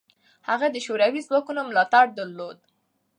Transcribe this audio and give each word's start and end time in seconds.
هغه 0.49 0.67
د 0.71 0.77
شوروي 0.85 1.21
ځواکونو 1.27 1.61
ملاتړ 1.69 2.05
درلود. 2.17 2.57